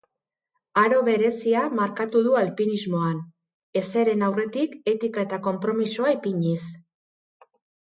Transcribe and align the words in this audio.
Aro 0.83 1.01
berezia 1.09 1.65
markatu 1.79 2.21
du 2.29 2.33
alpinismoan, 2.39 3.21
ezeren 3.83 4.25
aurretik 4.31 4.75
etika 4.95 5.29
eta 5.29 5.41
konpromisoa 5.51 6.17
ipiniz. 6.19 6.61